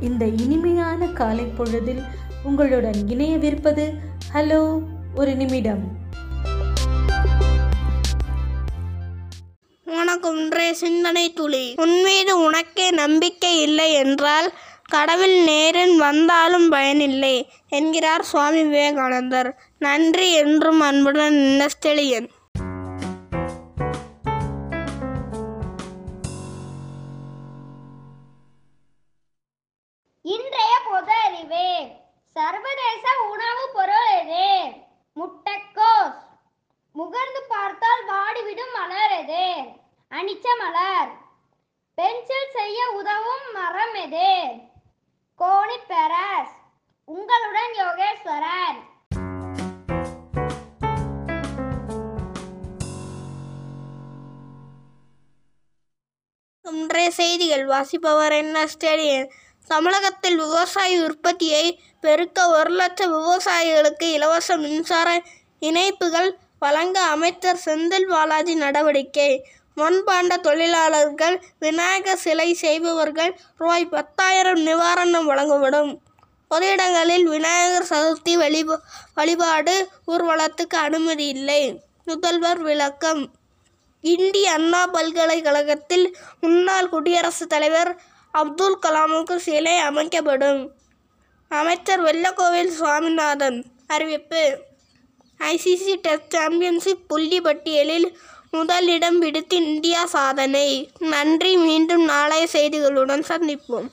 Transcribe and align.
இந்த 0.00 0.24
இனிமையான 0.24 1.06
காலை 1.06 1.44
பொழுதில் 1.44 2.02
உங்களுடன் 2.42 2.98
இணையவிருப்பது 3.08 3.84
ஹலோ 4.34 4.80
ஒரு 5.14 5.34
நிமிடம். 5.34 5.82
உனக்கு 9.84 10.28
ஒன்றே 10.28 10.72
சிந்தனை 10.72 11.32
துளி. 11.32 11.74
உன்மீது 11.76 12.38
உனக்கே 12.38 12.90
நம்பிக்கை 12.90 13.62
இல்லை 13.62 13.92
என்றால் 13.92 14.52
கடவுள் 14.84 15.36
நேரில் 15.44 15.96
வந்தாலும் 15.96 16.68
பயனில்லை 16.68 17.48
என்கிறார் 17.68 18.24
சுவாமி 18.24 18.62
விவேகானந்தர். 18.62 19.58
நன்றி 19.78 20.32
என்றும் 20.32 20.80
அன்புடன் 20.80 21.34
நெஸ்டெலியன் 21.34 22.28
அனிச்ச 40.18 40.46
மலர் 40.58 41.10
பென்சில் 41.94 42.52
செய்ய 42.52 42.90
உதவும் 42.90 43.44
மரம் 43.52 43.94
எது? 43.94 44.30
கோனிபெரஸ். 45.38 46.54
உங்களுடன் 47.04 47.72
யோகேஸ்வரன். 47.74 48.78
இன்றைய 56.62 57.10
செய்திகள். 57.10 57.66
வாசிப்பவர் 57.66 58.32
என்ன 58.32 58.66
ஸ்டேடியன் 58.66 59.30
தமிழகத்தில் 59.66 60.36
விவசாய 60.36 61.04
உற்பத்தியை 61.04 61.80
பெருக்க 62.00 62.48
ஒரு 62.48 62.70
லட்சம் 62.70 63.12
விவசாயிகளுக்கு 63.12 64.12
இலவச 64.12 64.56
மின்சார 64.56 65.22
இணைப்புகள் 65.60 66.36
வழங்க 66.58 67.02
அமைச்சர் 67.02 67.60
செந்தில் 67.64 68.08
பாலாஜி 68.08 68.54
நடவடிக்கை. 68.54 69.50
மண்பாண்ட 69.78 70.36
தொழிலாளர்கள் 70.36 71.42
விநாயகர் 71.58 72.16
சிலை 72.16 72.54
செய்பவர்கள் 72.54 73.38
ரூபாய் 73.58 73.86
பத்தாயிரம் 73.86 74.66
நிவாரணம் 74.66 75.24
வழங்கப்படும். 75.24 76.00
பொது 76.48 76.70
இடங்களில் 76.70 77.26
விநாயகர் 77.26 77.88
சதுர்த்தி 77.90 78.36
வழிபா 78.36 78.76
வழிபாடு 79.14 79.88
ஊர்வலத்துக்கு 80.06 80.76
அனுமதி 80.76 81.26
இல்லை. 81.26 81.80
முதல்வர் 82.04 82.58
விளக்கம். 82.58 83.30
இந்திய 84.00 84.52
அண்ணா 84.52 84.86
பல்கலைக்கழகத்தில் 84.86 86.16
முன்னாள் 86.40 86.88
குடியரசுத் 86.88 87.48
தலைவர் 87.48 88.00
அப்துல் 88.32 88.78
கலாமுக்கு 88.82 89.36
சிலை 89.36 89.78
அமைக்கப்படும். 89.78 90.72
அமைச்சர் 91.48 92.02
வெள்ளக்கோவில் 92.02 92.68
சுவாமிநாதன் 92.68 93.64
அறிவிப்பு. 93.86 94.58
ஐசிசி 95.38 95.94
டெஸ்ட் 95.94 96.30
சாம்பியன்ஷிப் 96.30 97.08
புள்ளி 97.08 97.40
பட்டியலில் 97.40 98.18
முதலிடம் 98.56 99.18
பிடித்து 99.22 99.56
இந்தியா 99.70 100.02
சாதனை. 100.14 100.68
நன்றி 101.12 101.52
மீண்டும் 101.64 102.04
நாளைய 102.10 102.44
செய்திகளுடன் 102.52 103.24
சந்திப்போம். 103.30 103.88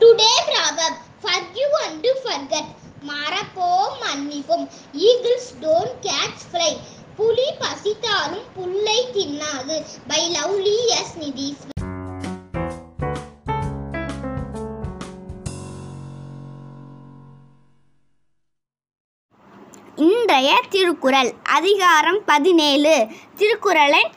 Today 0.00 0.32
proverb 0.46 0.94
forgive 1.24 1.74
and 1.84 1.98
to 2.06 2.12
forget 2.26 2.68
மறப்போம் 3.10 3.94
மன்னிப்போம் 4.04 4.64
ஈகிள்ஸ் 5.08 5.50
டோன்ட் 5.64 5.98
கேட்ச் 6.08 6.46
ஃப்ளை 6.50 6.72
புலி 7.18 7.48
பசித்தாலும் 7.62 8.48
புல்லை 8.56 8.98
தின்னாது. 9.16 9.76
பை 10.10 10.22
லவ்லி 10.38 10.78
எஸ் 11.00 11.14
நிதீஸ் 11.24 11.62
இன்றைய 20.32 20.60
திருக்குறள். 20.70 21.32
அதிகாரம் 21.44 22.24
பதினேழு. 22.26 23.06
திருக்குறளை 23.36 24.10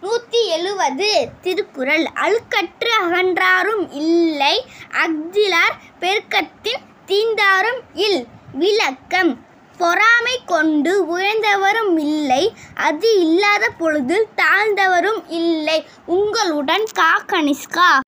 நூற்றி 0.00 0.46
எழுவது. 0.46 1.28
திருக்குறள். 1.40 2.06
அழுக்கற்று 2.14 2.88
அகன்றாரும் 3.02 3.86
இல்லை. 3.90 4.64
அக்திலார் 4.90 5.76
பெருக்கத்தின் 6.00 6.82
தீந்தாரும் 7.06 7.80
இல். 7.94 8.26
விளக்கம். 8.52 9.44
பொறாமை 9.78 10.40
கொண்டு 10.46 11.18
உயர்ந்தவரும் 11.18 11.98
இல்லை. 11.98 12.52
அது 12.74 13.20
இல்லாத 13.20 13.70
பொழுது 13.70 14.28
தாழ்ந்தவரும் 14.36 15.22
இல்லை. 15.28 15.86
உங்களுடன் 16.06 16.84
கா 16.94 17.22
கனிஷ்கா 17.26 18.03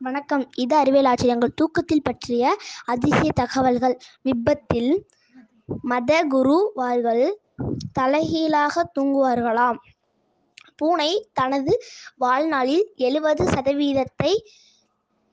வணக்கம். 0.00 0.50
இது 0.56 0.76
அறிவியல் 0.76 1.04
ஆச்சரியங்கள் 1.04 1.54
தூக்கத்தில் 1.54 2.02
பற்றிய 2.02 2.56
அதிசய 2.84 3.32
தகவல்கள். 3.34 3.98
விபத்தில் 4.22 5.06
மத 5.82 6.24
குருவார்கள் 6.24 7.34
தலைகீழாக 7.92 8.90
தூங்குவார்களாம். 9.00 9.76
பூனை 10.76 11.28
தனது 11.32 11.78
வாழ்நாளில் 12.16 12.92
எழுபது 12.96 13.44
சதவீதத்தை 13.44 14.44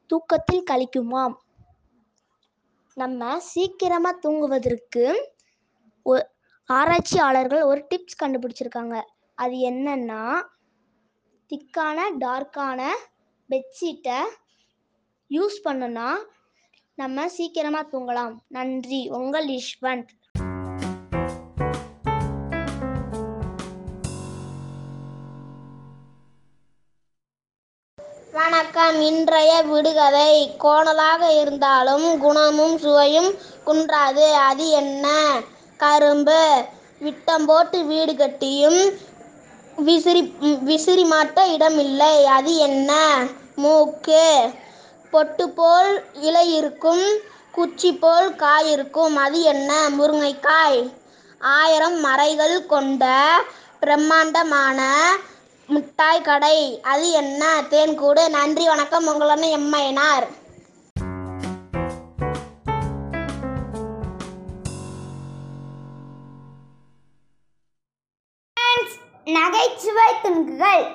தூக்கத்தில் 0.07 0.63
கழிக்குமாம். 0.71 1.33
நம்ம 2.93 3.39
சீக்கிரமாக 3.39 4.17
தூங்குவதற்கு 4.17 5.31
ஒ- 6.03 6.27
ஆராய்ச்சியாளர்கள் 6.65 7.61
ஒரு 7.61 7.87
டிப்ஸ் 7.95 8.23
கண்டுபிடிச்சிருக்காங்க. 8.23 9.01
அது 9.35 9.53
என்னன்னா 9.53 10.43
திக்கான 11.49 11.99
டார்க்கான 12.19 12.83
பெட்ஷீட்டை 13.49 14.17
யூஸ் 15.29 15.55
பண்ணுனா 15.63 16.09
நம்ம 16.95 17.29
சீக்கிரமா 17.29 17.81
தூங்கலாம். 17.81 18.33
நன்றி. 18.47 19.09
உங்கள் 19.09 19.47
யஷ்வந்த் 19.47 20.13
வணக்கம். 28.31 29.01
இன்றைய 29.01 29.61
விடுகதை 29.61 30.55
கோணலாக 30.63 31.41
இருந்தாலும் 31.41 32.19
குணமும் 32.19 32.77
சுவையும் 32.77 33.33
குன்றாது. 33.65 34.33
அது 34.33 34.69
என்ன? 34.69 35.41
கரும்பு. 35.77 36.65
விட்டம் 36.99 37.45
போட்டு 37.45 37.85
வீடு 37.85 38.15
கட்டியும் 38.15 38.91
விசிறி 39.75 40.21
விசிறி 40.61 41.03
மாட்ட 41.03 41.53
இடமில்லை. 41.53 42.25
அது 42.25 42.55
என்ன? 42.55 43.27
மூக்கு. 43.55 44.49
பொட்டு 45.15 45.49
போல் 45.49 46.03
இலை 46.13 46.55
இருக்கும் 46.55 47.03
குச்சி 47.51 47.93
போல் 47.93 48.35
காய் 48.35 48.71
இருக்கும் 48.71 49.15
அது 49.15 49.41
என்ன? 49.41 49.89
முருங்கைக்காய். 49.89 50.93
ஆயிரம் 51.39 52.05
மறைகள் 52.05 52.65
கொண்ட 52.65 53.03
பிரம்மாண்டமான 53.79 55.15
மிட்டாய் 55.67 56.21
கடை. 56.21 56.81
அது 56.81 57.09
என்ன? 57.09 57.63
தேன்கூடு. 57.69 58.29
நன்றி 58.29 58.67
வணக்கம். 58.67 59.07
உங்களுடன் 59.07 59.41
எம்மையனார் 59.41 60.27
நகைச்சுவை 69.25 70.13
துணுக்குகள். 70.23 70.85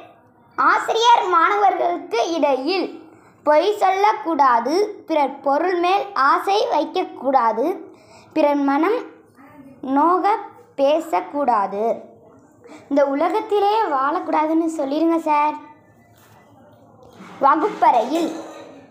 ஆசிரியர் 0.57 1.29
மாணவர்களுக்கு 1.29 2.33
இடையில் 2.33 3.00
பொய் 3.43 3.77
சொல்லக்கூடாது. 3.77 5.03
பிறர் 5.07 5.41
பொருள் 5.41 5.79
மேல் 5.79 6.05
ஆசை 6.13 6.67
வைக்கக்கூடாது. 6.73 7.79
பிறர் 8.33 8.63
மனம் 8.71 8.99
நோக 9.81 10.37
பேசக்கூடாது. 10.77 12.03
இந்த 12.89 13.07
உலகத்திலே 13.07 13.83
வாழக்கூடாதுன்னு 13.83 14.69
சொல்லிடுங்க 14.77 15.17
சார். 15.17 15.55
வகுப்பறையில் 17.41 18.31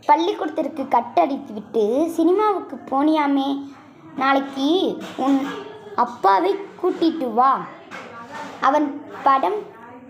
பள்ளிக்கூடத்திற்கு 0.05 0.87
கட்டடித்து 0.87 1.53
விட்டு 1.53 2.11
சினிமாவுக்கு 2.11 2.75
போனியாமே. 2.89 3.71
நாளைக்கு 4.15 4.97
உன் 5.17 5.47
அப்பாவை 5.95 6.55
கூட்டிட்டு 6.81 7.33
வா. 7.33 7.61
அவன் 8.61 8.87
படம் 9.23 9.59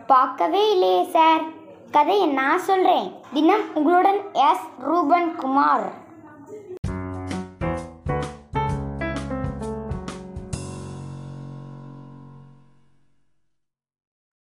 பார்க்கவே 0.08 0.72
இல்லையே 0.72 1.04
சார். 1.04 1.42
கதையை 1.92 2.28
நான் 2.28 2.60
சொல்கிறேன் 2.60 3.08
தினம் 3.34 3.76
உங்களுடன் 3.76 4.20
எஸ். 4.34 4.66
ரூபன் 4.80 5.36
குமார். 5.36 5.86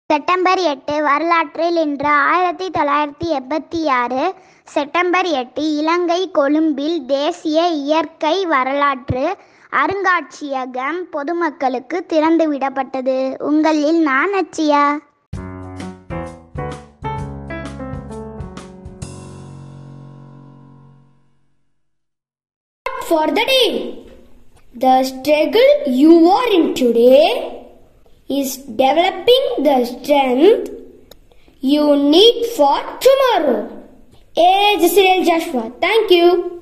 செப்டம்பர் 0.07 0.59
எட்டு 0.59 1.03
வரலாற்றில் 1.03 1.77
இன்று 1.77 2.09
ஆயிரத்தி 2.09 2.71
தொள்ளாயிரத்தி 2.71 3.39
எண்பத்தி 3.39 3.89
ஆறு 3.89 4.35
செப்டம்பர் 4.65 5.27
எட்டு 5.27 5.77
இலங்கை 5.77 6.31
கொழும்பில் 6.31 7.07
தேசிய 7.07 7.69
இயற்கை 7.69 8.47
வரலாற்று 8.47 9.37
அருங்காட்சியகம் 9.71 10.99
பொதுமக்களுக்கு 11.11 12.07
திறந்துவிடப்பட்டது. 12.09 13.43
உங்களில் 13.43 14.01
நான் 14.03 14.33
அச்சியா? 14.33 14.85
For 23.11 23.27
the 23.27 23.45
day. 23.55 24.07
The 24.83 25.03
struggle 25.03 25.71
you 26.01 26.13
are 26.31 26.51
in 26.59 26.75
today 26.75 27.67
is 28.29 28.57
developing 28.83 29.47
the 29.69 29.79
strength 29.85 30.71
you 31.61 31.97
need 31.97 32.47
for 32.57 32.79
tomorrow. 33.07 33.59
A. 34.37 35.25
Joshua. 35.29 35.73
Thank 35.81 36.13
you. 36.13 36.60